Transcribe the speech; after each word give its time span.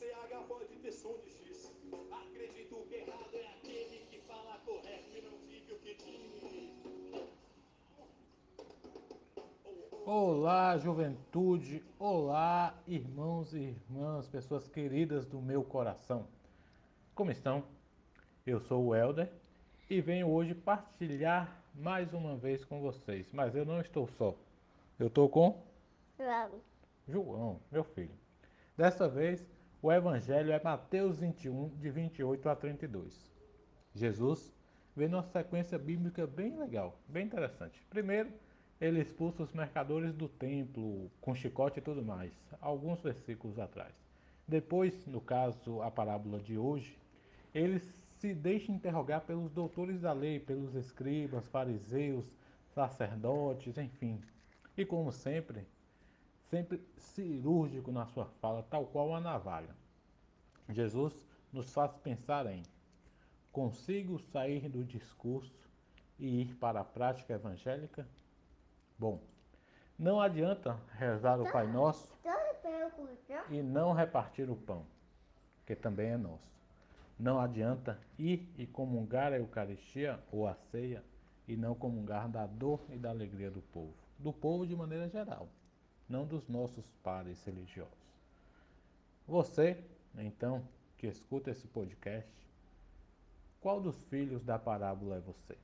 CH 0.00 0.48
pode 0.48 0.64
ter 0.76 0.92
som 0.92 1.14
de 1.18 1.28
X. 1.28 1.70
Acredito 2.10 2.86
que 2.88 2.94
errado 2.94 3.34
é 3.34 3.46
aquele 3.48 4.06
que 4.10 4.18
fala 4.20 4.58
correto 4.64 5.14
e 5.14 5.20
não 5.20 5.46
diga 5.46 5.74
o 5.74 5.78
que 5.78 5.94
diz. 5.94 7.28
Olá, 10.06 10.78
juventude! 10.78 11.84
Olá, 11.98 12.74
irmãos 12.88 13.52
e 13.52 13.58
irmãs, 13.58 14.26
pessoas 14.26 14.66
queridas 14.66 15.26
do 15.26 15.38
meu 15.38 15.62
coração. 15.62 16.26
Como 17.14 17.30
estão? 17.30 17.62
Eu 18.46 18.58
sou 18.58 18.86
o 18.86 18.96
Helder 18.96 19.30
e 19.90 20.00
venho 20.00 20.30
hoje 20.30 20.54
partilhar 20.54 21.62
mais 21.74 22.14
uma 22.14 22.38
vez 22.38 22.64
com 22.64 22.80
vocês. 22.80 23.30
Mas 23.34 23.54
eu 23.54 23.66
não 23.66 23.78
estou 23.82 24.08
só. 24.08 24.34
Eu 24.98 25.08
estou 25.08 25.28
com 25.28 25.62
João. 26.18 26.62
João, 27.06 27.60
meu 27.70 27.84
filho. 27.84 28.18
Dessa 28.78 29.06
vez, 29.06 29.46
o 29.82 29.90
evangelho 29.90 30.52
é 30.52 30.60
Mateus 30.62 31.20
21, 31.20 31.68
de 31.78 31.90
28 31.90 32.48
a 32.48 32.56
32. 32.56 33.30
Jesus 33.94 34.52
vem 34.94 35.08
numa 35.08 35.22
sequência 35.22 35.78
bíblica 35.78 36.26
bem 36.26 36.58
legal, 36.58 36.98
bem 37.08 37.24
interessante. 37.24 37.82
Primeiro, 37.88 38.30
ele 38.78 39.00
expulsa 39.00 39.42
os 39.42 39.52
mercadores 39.52 40.12
do 40.14 40.28
templo 40.28 41.10
com 41.20 41.34
chicote 41.34 41.78
e 41.78 41.82
tudo 41.82 42.02
mais, 42.02 42.32
alguns 42.60 43.00
versículos 43.00 43.58
atrás. 43.58 43.94
Depois, 44.46 45.06
no 45.06 45.20
caso, 45.20 45.80
a 45.80 45.90
parábola 45.90 46.40
de 46.40 46.58
hoje, 46.58 46.98
ele 47.54 47.80
se 48.18 48.34
deixa 48.34 48.70
interrogar 48.70 49.22
pelos 49.22 49.50
doutores 49.50 50.00
da 50.02 50.12
lei, 50.12 50.38
pelos 50.38 50.74
escribas, 50.74 51.48
fariseus, 51.48 52.26
sacerdotes, 52.74 53.78
enfim. 53.78 54.20
E 54.76 54.84
como 54.84 55.10
sempre, 55.10 55.66
sempre 56.50 56.84
cirúrgico 56.96 57.92
na 57.92 58.04
sua 58.06 58.26
fala, 58.40 58.62
tal 58.64 58.86
qual 58.86 59.08
uma 59.08 59.20
navalha. 59.20 59.74
Jesus 60.68 61.14
nos 61.52 61.72
faz 61.72 61.96
pensar 61.98 62.46
em: 62.46 62.62
consigo 63.52 64.18
sair 64.18 64.68
do 64.68 64.84
discurso 64.84 65.70
e 66.18 66.42
ir 66.42 66.54
para 66.56 66.80
a 66.80 66.84
prática 66.84 67.32
evangélica? 67.32 68.06
Bom, 68.98 69.22
não 69.98 70.20
adianta 70.20 70.78
rezar 70.98 71.40
o 71.40 71.50
Pai 71.50 71.66
Nosso 71.66 72.08
e 73.48 73.62
não 73.62 73.92
repartir 73.92 74.50
o 74.50 74.56
pão, 74.56 74.84
que 75.64 75.74
também 75.74 76.10
é 76.10 76.16
nosso. 76.16 76.50
Não 77.18 77.38
adianta 77.38 77.98
ir 78.18 78.48
e 78.56 78.66
comungar 78.66 79.32
a 79.32 79.38
Eucaristia 79.38 80.18
ou 80.32 80.46
a 80.46 80.54
ceia 80.54 81.04
e 81.46 81.56
não 81.56 81.74
comungar 81.74 82.28
da 82.28 82.46
dor 82.46 82.80
e 82.88 82.96
da 82.96 83.10
alegria 83.10 83.50
do 83.50 83.60
povo, 83.60 83.94
do 84.18 84.32
povo 84.32 84.66
de 84.66 84.74
maneira 84.74 85.08
geral, 85.08 85.48
não 86.10 86.26
dos 86.26 86.46
nossos 86.46 86.84
pares 87.02 87.42
religiosos. 87.44 87.94
Você, 89.26 89.82
então, 90.18 90.62
que 90.98 91.06
escuta 91.06 91.50
esse 91.50 91.66
podcast, 91.68 92.30
qual 93.62 93.80
dos 93.80 93.96
filhos 94.10 94.44
da 94.44 94.58
parábola 94.58 95.16
é 95.16 95.20
você? 95.20 95.56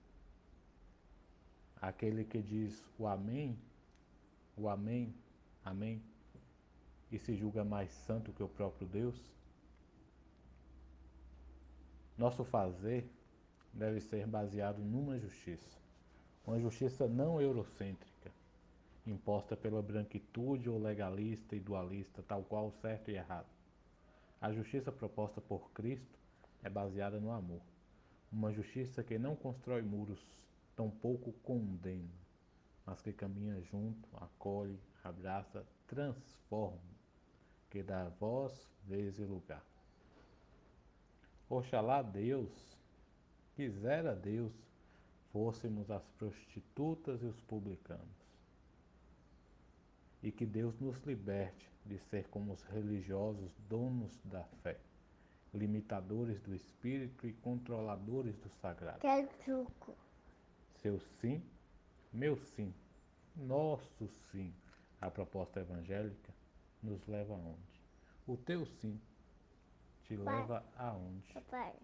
aquele 1.80 2.25
que 2.25 2.41
diz 2.41 2.84
o 2.98 3.06
Amém, 3.06 3.58
o 4.56 4.69
Amém, 4.69 5.14
Amém, 5.64 6.03
e 7.10 7.19
se 7.19 7.34
julga 7.36 7.64
mais 7.64 7.91
santo 7.91 8.33
que 8.33 8.42
o 8.42 8.48
próprio 8.48 8.86
Deus? 8.86 9.16
Nosso 12.16 12.44
fazer 12.44 13.08
deve 13.72 14.00
ser 14.00 14.27
baseado 14.27 14.78
numa 14.78 15.19
justiça, 15.19 15.78
uma 16.47 16.58
justiça 16.58 17.06
não 17.06 17.41
eurocêntrica, 17.41 18.16
imposta 19.06 19.56
pela 19.56 19.82
branquitude 19.82 20.68
ou 20.68 20.78
legalista 20.78 21.54
e 21.54 21.60
dualista, 21.60 22.22
tal 22.22 22.42
qual 22.42 22.70
certo 22.70 23.10
e 23.10 23.14
errado. 23.14 23.46
A 24.40 24.52
justiça 24.52 24.91
proposta 24.91 25.41
por 25.41 25.70
Cristo 25.70 26.19
é 26.62 26.69
baseada 26.69 27.20
no 27.20 27.31
amor, 27.31 27.62
uma 28.31 28.53
justiça 28.53 29.03
que 29.03 29.19
não 29.19 29.36
constrói 29.36 29.82
muros 29.82 30.20
tampouco 30.75 31.32
condena, 31.42 32.10
mas 32.84 33.00
que 33.00 33.12
caminha 33.12 33.60
junto, 33.62 34.08
acolhe, 34.16 34.78
abraça, 35.03 35.64
transforma, 35.86 36.78
que 37.70 37.82
dá 37.82 38.08
voz, 38.20 38.52
vez 38.84 39.19
e 39.19 39.25
lugar. 39.25 39.64
Oxalá 41.48 42.02
Deus, 42.02 42.50
quisera 43.54 44.14
Deus, 44.14 44.52
fôssemos 45.32 45.91
as 45.91 46.06
prostitutas 46.19 47.22
e 47.22 47.26
os 47.26 47.41
publicanos. 47.41 48.25
E 50.26 50.32
que 50.32 50.44
Deus 50.44 50.76
nos 50.81 50.98
liberte 51.04 51.70
de 51.84 52.00
ser 52.00 52.26
como 52.31 52.53
os 52.53 52.60
religiosos 52.64 53.53
donos 53.69 54.19
da 54.25 54.42
fé, 54.60 54.76
limitadores 55.54 56.41
do 56.41 56.53
espírito 56.53 57.28
e 57.28 57.32
controladores 57.32 58.37
do 58.38 58.48
sagrado. 58.48 58.98
Quero 58.98 59.28
suco. 59.44 59.94
Seu 60.82 60.98
sim, 61.20 61.41
meu 62.12 62.37
sim, 62.37 62.75
nosso 63.37 64.09
sim 64.32 64.53
à 65.00 65.09
proposta 65.09 65.60
evangélica 65.60 66.34
nos 66.82 67.06
leva 67.06 67.34
aonde? 67.34 67.81
O 68.26 68.37
teu 68.37 68.66
sim 68.66 69.00
te 70.03 70.16
leva 70.16 70.66
aonde? 70.76 71.34
Papai. 71.34 71.76